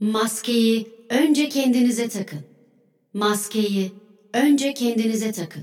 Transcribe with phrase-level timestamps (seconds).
[0.00, 2.40] Maskeyi önce kendinize takın.
[3.14, 3.92] Maskeyi
[4.34, 5.62] önce kendinize takın.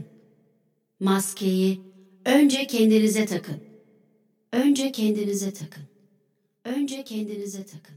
[0.99, 1.81] Maskeyi
[2.25, 3.57] önce kendinize takın.
[4.51, 5.83] Önce kendinize takın.
[6.65, 7.95] Önce kendinize takın.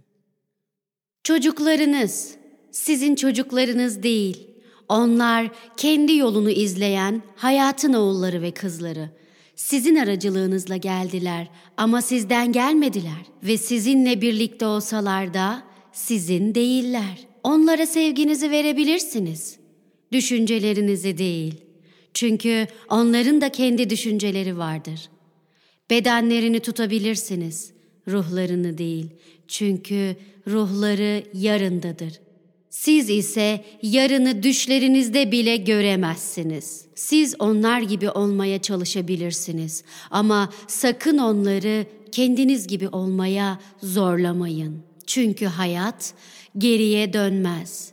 [1.24, 2.34] Çocuklarınız
[2.70, 4.46] sizin çocuklarınız değil.
[4.88, 9.10] Onlar kendi yolunu izleyen hayatın oğulları ve kızları.
[9.56, 17.26] Sizin aracılığınızla geldiler ama sizden gelmediler ve sizinle birlikte olsalar da sizin değiller.
[17.44, 19.56] Onlara sevginizi verebilirsiniz.
[20.12, 21.54] Düşüncelerinizi değil.
[22.14, 25.08] Çünkü onların da kendi düşünceleri vardır.
[25.90, 27.72] Bedenlerini tutabilirsiniz,
[28.08, 29.06] ruhlarını değil.
[29.48, 32.12] Çünkü ruhları yarındadır.
[32.70, 36.84] Siz ise yarını düşlerinizde bile göremezsiniz.
[36.94, 44.82] Siz onlar gibi olmaya çalışabilirsiniz ama sakın onları kendiniz gibi olmaya zorlamayın.
[45.08, 46.14] Çünkü hayat
[46.58, 47.92] geriye dönmez.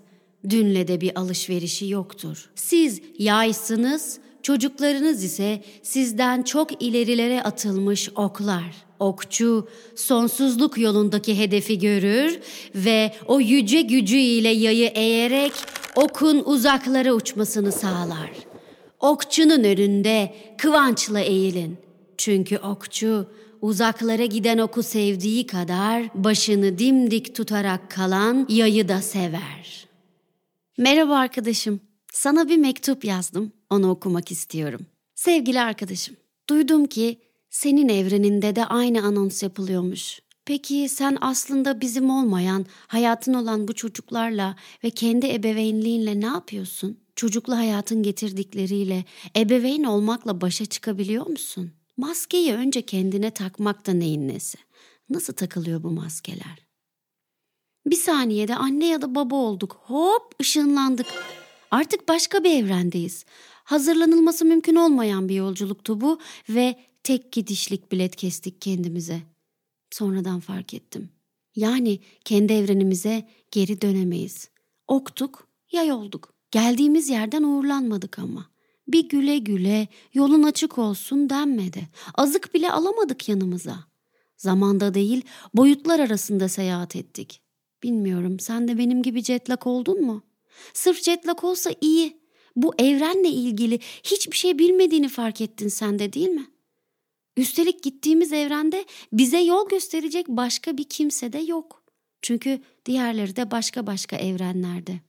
[0.49, 2.49] Dünle de bir alışverişi yoktur.
[2.55, 8.85] Siz yaysınız, çocuklarınız ise sizden çok ilerilere atılmış oklar.
[8.99, 12.39] Okçu sonsuzluk yolundaki hedefi görür
[12.75, 15.53] ve o yüce gücüyle yayı eğerek
[15.95, 18.31] okun uzaklara uçmasını sağlar.
[19.00, 21.77] Okçunun önünde kıvançla eğilin.
[22.17, 23.27] Çünkü okçu
[23.61, 29.88] uzaklara giden oku sevdiği kadar başını dimdik tutarak kalan yayı da sever.
[30.78, 31.80] Merhaba arkadaşım.
[32.14, 33.52] Sana bir mektup yazdım.
[33.70, 34.86] Onu okumak istiyorum.
[35.16, 36.16] Sevgili arkadaşım,
[36.50, 40.19] duydum ki senin evreninde de aynı anons yapılıyormuş.
[40.45, 46.97] Peki sen aslında bizim olmayan, hayatın olan bu çocuklarla ve kendi ebeveynliğinle ne yapıyorsun?
[47.16, 49.06] Çocuklu hayatın getirdikleriyle
[49.38, 51.72] ebeveyn olmakla başa çıkabiliyor musun?
[51.97, 54.57] Maskeyi önce kendine takmak da neyin nesi?
[55.09, 56.65] Nasıl takılıyor bu maskeler?
[57.85, 59.79] Bir saniyede anne ya da baba olduk.
[59.83, 61.07] Hop ışınlandık.
[61.71, 63.25] Artık başka bir evrendeyiz.
[63.63, 66.19] Hazırlanılması mümkün olmayan bir yolculuktu bu
[66.50, 69.22] ve tek gidişlik bilet kestik kendimize.
[69.91, 71.09] Sonradan fark ettim.
[71.55, 74.50] Yani kendi evrenimize geri dönemeyiz.
[74.88, 76.34] Oktuk, yay olduk.
[76.51, 78.54] Geldiğimiz yerden uğurlanmadık ama.
[78.88, 81.88] Bir güle güle yolun açık olsun denmedi.
[82.16, 83.85] Azık bile alamadık yanımıza.
[84.38, 85.22] Zamanda değil
[85.53, 87.41] boyutlar arasında seyahat ettik.
[87.84, 90.23] Bilmiyorum sen de benim gibi cetlak oldun mu?
[90.73, 92.25] Sırf cetlak olsa iyi.
[92.56, 96.47] Bu evrenle ilgili hiçbir şey bilmediğini fark ettin sen de değil mi?
[97.38, 101.84] Üstelik gittiğimiz evrende bize yol gösterecek başka bir kimse de yok.
[102.22, 105.00] Çünkü diğerleri de başka başka evrenlerde.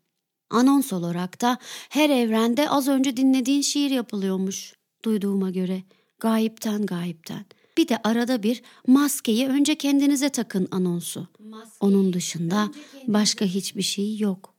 [0.50, 1.58] Anons olarak da
[1.88, 4.74] her evrende az önce dinlediğin şiir yapılıyormuş.
[5.04, 5.82] Duyduğuma göre
[6.20, 7.44] gayipten gayipten.
[7.78, 11.28] Bir de arada bir maskeyi önce kendinize takın anonsu.
[11.38, 12.70] Maskeyi Onun dışında
[13.06, 14.54] başka hiçbir şey yok.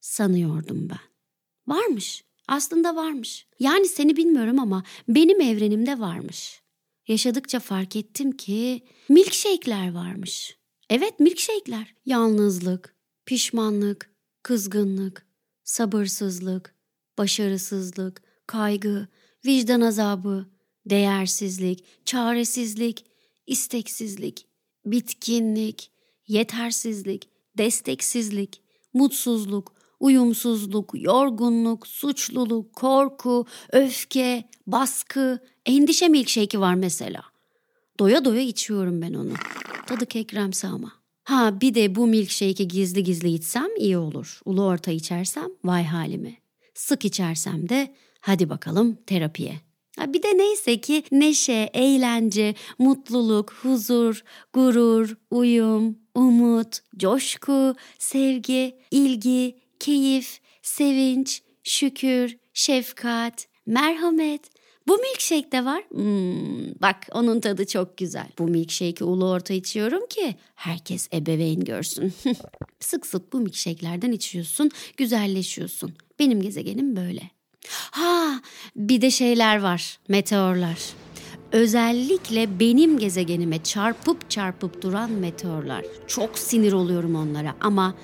[0.00, 0.98] Sanıyordum ben.
[1.74, 2.24] Varmış.
[2.48, 3.46] Aslında varmış.
[3.60, 6.62] Yani seni bilmiyorum ama benim evrenimde varmış.
[7.08, 10.58] Yaşadıkça fark ettim ki milkshake'ler varmış.
[10.90, 11.94] Evet milkshake'ler.
[12.06, 12.96] Yalnızlık,
[13.26, 14.15] pişmanlık,
[14.46, 15.26] kızgınlık,
[15.64, 16.74] sabırsızlık,
[17.18, 19.08] başarısızlık, kaygı,
[19.46, 20.46] vicdan azabı,
[20.90, 23.04] değersizlik, çaresizlik,
[23.46, 24.46] isteksizlik,
[24.84, 25.90] bitkinlik,
[26.26, 28.62] yetersizlik, desteksizlik,
[28.94, 37.22] mutsuzluk, uyumsuzluk, yorgunluk, suçluluk, korku, öfke, baskı, endişe milkshake'i var mesela.
[38.00, 39.32] Doya doya içiyorum ben onu.
[39.86, 41.05] Tadı kekremsi ama.
[41.26, 44.40] Ha bir de bu milkshake'i gizli gizli içsem iyi olur.
[44.44, 46.36] Ulu orta içersem vay halime.
[46.74, 49.60] Sık içersem de hadi bakalım terapiye.
[49.98, 59.58] Ha bir de neyse ki neşe, eğlence, mutluluk, huzur, gurur, uyum, umut, coşku, sevgi, ilgi,
[59.80, 64.55] keyif, sevinç, şükür, şefkat, merhamet.
[64.88, 65.82] Bu milkshake de var.
[65.90, 68.26] Hmm, bak onun tadı çok güzel.
[68.38, 72.12] Bu milkshake'i ulu orta içiyorum ki herkes ebeveyn görsün.
[72.80, 75.94] sık sık bu milkshake'lerden içiyorsun, güzelleşiyorsun.
[76.18, 77.30] Benim gezegenim böyle.
[77.68, 78.40] Ha,
[78.76, 79.98] bir de şeyler var.
[80.08, 80.78] Meteorlar.
[81.52, 85.84] Özellikle benim gezegenime çarpıp çarpıp duran meteorlar.
[86.06, 87.94] Çok sinir oluyorum onlara ama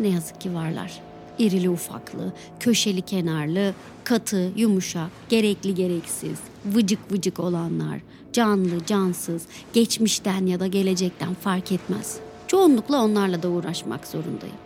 [0.00, 1.05] ne yazık ki varlar
[1.38, 3.74] irili ufaklı, köşeli kenarlı,
[4.04, 8.00] katı, yumuşak, gerekli gereksiz, vıcık vıcık olanlar,
[8.32, 9.42] canlı, cansız,
[9.72, 12.18] geçmişten ya da gelecekten fark etmez.
[12.46, 14.56] Çoğunlukla onlarla da uğraşmak zorundayım.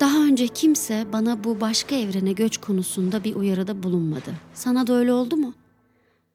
[0.00, 4.34] Daha önce kimse bana bu başka evrene göç konusunda bir uyarıda bulunmadı.
[4.54, 5.54] Sana da öyle oldu mu?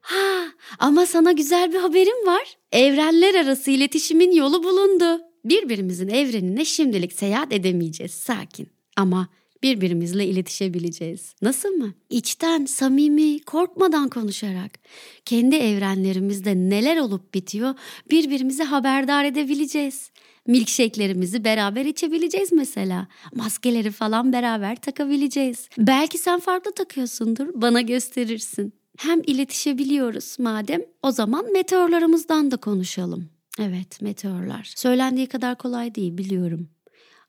[0.00, 0.44] Ha,
[0.78, 2.56] ama sana güzel bir haberim var.
[2.72, 5.20] Evrenler arası iletişimin yolu bulundu.
[5.44, 8.12] Birbirimizin evrenine şimdilik seyahat edemeyeceğiz.
[8.12, 8.68] Sakin.
[8.96, 9.28] Ama
[9.64, 11.34] birbirimizle iletişebileceğiz.
[11.42, 11.94] Nasıl mı?
[12.10, 14.78] İçten, samimi, korkmadan konuşarak.
[15.24, 17.74] Kendi evrenlerimizde neler olup bitiyor
[18.10, 20.10] birbirimizi haberdar edebileceğiz.
[20.46, 23.08] Milkshake'lerimizi beraber içebileceğiz mesela.
[23.34, 25.68] Maskeleri falan beraber takabileceğiz.
[25.78, 28.72] Belki sen farklı takıyorsundur, bana gösterirsin.
[28.98, 33.28] Hem iletişebiliyoruz madem o zaman meteorlarımızdan da konuşalım.
[33.60, 34.72] Evet meteorlar.
[34.76, 36.68] Söylendiği kadar kolay değil biliyorum.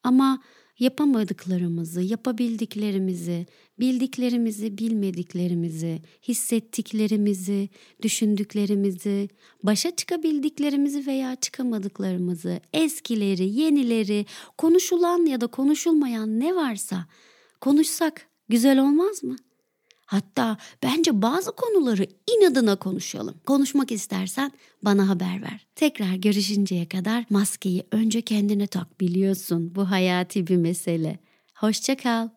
[0.05, 0.39] Ama
[0.79, 3.45] yapamadıklarımızı, yapabildiklerimizi,
[3.79, 7.69] bildiklerimizi, bilmediklerimizi, hissettiklerimizi,
[8.01, 9.29] düşündüklerimizi,
[9.63, 14.25] başa çıkabildiklerimizi veya çıkamadıklarımızı, eskileri, yenileri,
[14.57, 17.05] konuşulan ya da konuşulmayan ne varsa
[17.61, 19.35] konuşsak güzel olmaz mı?
[20.05, 22.07] Hatta bence bazı konuları
[22.37, 23.35] inadına konuşalım.
[23.45, 24.51] Konuşmak istersen
[24.83, 25.67] bana haber ver.
[25.75, 29.75] Tekrar görüşünceye kadar maskeyi önce kendine tak biliyorsun.
[29.75, 31.19] Bu hayati bir mesele.
[31.55, 32.29] Hoşça kal.